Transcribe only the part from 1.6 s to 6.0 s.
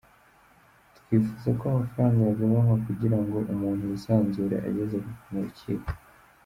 amafaranga yagabanywa kugira ngo umuntu yisanzure ageze mu rukiko.